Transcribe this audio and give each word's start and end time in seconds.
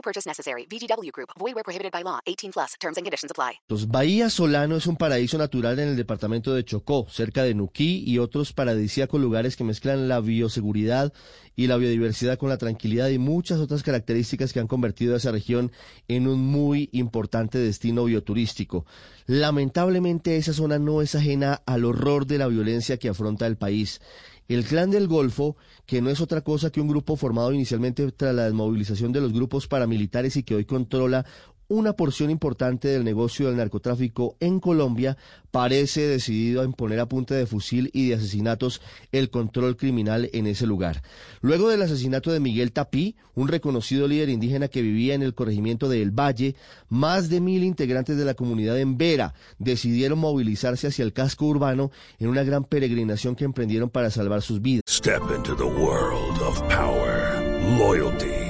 No 0.00 0.02
purchase 0.02 0.26
necessary. 0.26 0.66
VGW 0.66 1.12
Group. 1.12 1.28
Void 1.38 1.54
where 1.54 1.62
prohibited 1.62 1.92
by 1.92 2.02
law. 2.02 2.20
18 2.24 2.52
plus. 2.52 2.74
Terms 2.80 2.96
and 2.96 3.04
conditions 3.04 3.30
apply. 3.30 3.60
Bahía 3.88 4.30
Solano 4.30 4.76
es 4.76 4.86
un 4.86 4.96
paraíso 4.96 5.36
natural 5.36 5.78
en 5.78 5.88
el 5.88 5.96
departamento 5.96 6.54
de 6.54 6.64
Chocó, 6.64 7.06
cerca 7.10 7.42
de 7.42 7.54
Nuquí 7.54 8.02
y 8.06 8.18
otros 8.18 8.54
paradisíacos 8.54 9.20
lugares 9.20 9.56
que 9.56 9.64
mezclan 9.64 10.08
la 10.08 10.20
bioseguridad 10.20 11.12
y 11.54 11.66
la 11.66 11.76
biodiversidad 11.76 12.38
con 12.38 12.48
la 12.48 12.56
tranquilidad 12.56 13.08
y 13.10 13.18
muchas 13.18 13.58
otras 13.58 13.82
características 13.82 14.54
que 14.54 14.60
han 14.60 14.68
convertido 14.68 15.12
a 15.12 15.18
esa 15.18 15.32
región 15.32 15.70
en 16.08 16.26
un 16.26 16.40
muy 16.40 16.88
importante 16.92 17.58
destino 17.58 18.04
bioturístico. 18.04 18.86
Lamentablemente 19.26 20.38
esa 20.38 20.54
zona 20.54 20.78
no 20.78 21.02
es 21.02 21.14
ajena 21.14 21.62
al 21.66 21.84
horror 21.84 22.26
de 22.26 22.38
la 22.38 22.46
violencia 22.46 22.96
que 22.96 23.10
afronta 23.10 23.46
el 23.46 23.58
país. 23.58 24.00
El 24.50 24.64
Clan 24.64 24.90
del 24.90 25.06
Golfo, 25.06 25.56
que 25.86 26.02
no 26.02 26.10
es 26.10 26.20
otra 26.20 26.40
cosa 26.40 26.70
que 26.70 26.80
un 26.80 26.88
grupo 26.88 27.14
formado 27.14 27.52
inicialmente 27.52 28.10
tras 28.10 28.34
la 28.34 28.46
desmovilización 28.46 29.12
de 29.12 29.20
los 29.20 29.32
grupos 29.32 29.68
paramilitares 29.68 30.36
y 30.36 30.42
que 30.42 30.56
hoy 30.56 30.64
controla 30.64 31.24
una 31.70 31.92
porción 31.92 32.30
importante 32.30 32.88
del 32.88 33.04
negocio 33.04 33.46
del 33.46 33.56
narcotráfico 33.56 34.36
en 34.40 34.58
Colombia, 34.58 35.16
parece 35.52 36.02
decidido 36.02 36.60
a 36.60 36.64
imponer 36.64 36.98
a 36.98 37.08
punta 37.08 37.36
de 37.36 37.46
fusil 37.46 37.90
y 37.92 38.08
de 38.08 38.16
asesinatos 38.16 38.82
el 39.12 39.30
control 39.30 39.76
criminal 39.76 40.28
en 40.32 40.48
ese 40.48 40.66
lugar. 40.66 41.02
Luego 41.40 41.68
del 41.68 41.82
asesinato 41.82 42.32
de 42.32 42.40
Miguel 42.40 42.72
Tapí, 42.72 43.14
un 43.36 43.46
reconocido 43.46 44.08
líder 44.08 44.30
indígena 44.30 44.66
que 44.66 44.82
vivía 44.82 45.14
en 45.14 45.22
el 45.22 45.32
corregimiento 45.32 45.88
de 45.88 46.02
El 46.02 46.10
Valle, 46.10 46.56
más 46.88 47.30
de 47.30 47.40
mil 47.40 47.62
integrantes 47.62 48.16
de 48.16 48.24
la 48.24 48.34
comunidad 48.34 48.78
en 48.78 48.98
Vera 48.98 49.34
decidieron 49.58 50.18
movilizarse 50.18 50.88
hacia 50.88 51.04
el 51.04 51.12
casco 51.12 51.46
urbano 51.46 51.92
en 52.18 52.28
una 52.28 52.42
gran 52.42 52.64
peregrinación 52.64 53.36
que 53.36 53.44
emprendieron 53.44 53.90
para 53.90 54.10
salvar 54.10 54.42
sus 54.42 54.60
vidas. 54.60 54.82
Step 54.88 55.22
into 55.36 55.54
the 55.54 55.62
world 55.62 56.42
of 56.42 56.60
power, 56.68 57.40
loyalty. 57.78 58.49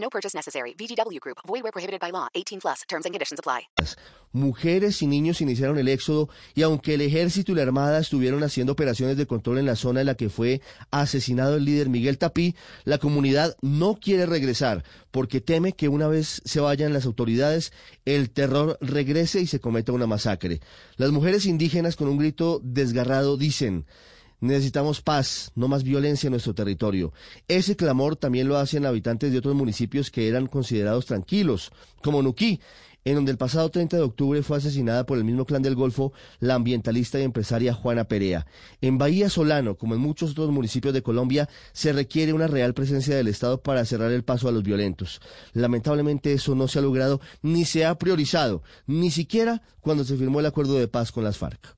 No 0.00 0.08
purchase 0.10 0.34
necessary. 0.34 0.74
VGW 0.74 1.20
Group. 1.20 1.38
Void 1.46 1.62
where 1.62 1.72
prohibited 1.72 2.00
by 2.00 2.10
law. 2.10 2.28
18 2.34 2.60
plus. 2.60 2.82
Terms 2.88 3.04
and 3.04 3.12
conditions 3.12 3.38
apply. 3.38 3.68
Mujeres 4.32 5.00
y 5.00 5.06
niños 5.06 5.40
iniciaron 5.40 5.78
el 5.78 5.88
éxodo 5.88 6.28
y 6.54 6.62
aunque 6.62 6.94
el 6.94 7.00
ejército 7.00 7.52
y 7.52 7.54
la 7.54 7.62
armada 7.62 7.98
estuvieron 7.98 8.42
haciendo 8.42 8.72
operaciones 8.72 9.16
de 9.16 9.26
control 9.26 9.58
en 9.58 9.64
la 9.64 9.74
zona 9.74 10.00
en 10.00 10.06
la 10.06 10.16
que 10.16 10.28
fue 10.28 10.60
asesinado 10.90 11.56
el 11.56 11.64
líder 11.64 11.88
Miguel 11.88 12.18
Tapí, 12.18 12.54
la 12.84 12.98
comunidad 12.98 13.56
no 13.62 13.98
quiere 13.98 14.26
regresar 14.26 14.84
porque 15.10 15.40
teme 15.40 15.72
que 15.72 15.88
una 15.88 16.08
vez 16.08 16.42
se 16.44 16.60
vayan 16.60 16.92
las 16.92 17.06
autoridades, 17.06 17.72
el 18.04 18.30
terror 18.30 18.76
regrese 18.82 19.40
y 19.40 19.46
se 19.46 19.60
cometa 19.60 19.92
una 19.92 20.06
masacre. 20.06 20.60
Las 20.96 21.10
mujeres 21.10 21.46
indígenas 21.46 21.96
con 21.96 22.08
un 22.08 22.18
grito 22.18 22.60
desgarrado 22.62 23.38
dicen 23.38 23.86
Necesitamos 24.40 25.00
paz, 25.00 25.50
no 25.56 25.66
más 25.66 25.82
violencia 25.82 26.28
en 26.28 26.32
nuestro 26.32 26.54
territorio. 26.54 27.12
Ese 27.48 27.74
clamor 27.74 28.16
también 28.16 28.48
lo 28.48 28.56
hacen 28.56 28.86
habitantes 28.86 29.32
de 29.32 29.38
otros 29.38 29.54
municipios 29.54 30.10
que 30.10 30.28
eran 30.28 30.46
considerados 30.46 31.06
tranquilos, 31.06 31.72
como 32.02 32.22
Nuquí, 32.22 32.60
en 33.04 33.14
donde 33.14 33.32
el 33.32 33.38
pasado 33.38 33.70
30 33.70 33.96
de 33.96 34.02
octubre 34.02 34.42
fue 34.42 34.58
asesinada 34.58 35.06
por 35.06 35.18
el 35.18 35.24
mismo 35.24 35.44
clan 35.44 35.62
del 35.62 35.74
Golfo 35.74 36.12
la 36.40 36.54
ambientalista 36.54 37.18
y 37.18 37.22
empresaria 37.22 37.72
Juana 37.72 38.04
Perea. 38.04 38.46
En 38.80 38.98
Bahía 38.98 39.30
Solano, 39.30 39.76
como 39.76 39.94
en 39.94 40.00
muchos 40.00 40.32
otros 40.32 40.50
municipios 40.50 40.94
de 40.94 41.02
Colombia, 41.02 41.48
se 41.72 41.92
requiere 41.92 42.32
una 42.32 42.46
real 42.46 42.74
presencia 42.74 43.16
del 43.16 43.28
Estado 43.28 43.62
para 43.62 43.84
cerrar 43.84 44.12
el 44.12 44.24
paso 44.24 44.48
a 44.48 44.52
los 44.52 44.62
violentos. 44.62 45.20
Lamentablemente 45.52 46.32
eso 46.32 46.54
no 46.54 46.68
se 46.68 46.78
ha 46.78 46.82
logrado 46.82 47.20
ni 47.42 47.64
se 47.64 47.86
ha 47.86 47.94
priorizado, 47.96 48.62
ni 48.86 49.10
siquiera 49.10 49.62
cuando 49.80 50.04
se 50.04 50.16
firmó 50.16 50.40
el 50.40 50.46
acuerdo 50.46 50.74
de 50.74 50.88
paz 50.88 51.10
con 51.10 51.24
las 51.24 51.38
FARC. 51.38 51.77